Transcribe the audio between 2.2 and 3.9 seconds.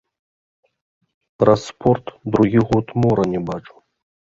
другі год мора не бачу.